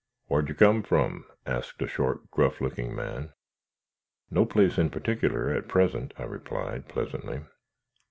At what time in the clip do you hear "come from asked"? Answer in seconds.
0.55-1.79